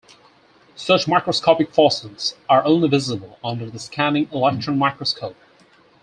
[0.75, 5.37] Such microscopic fossils are only visible under the scanning electron microscope.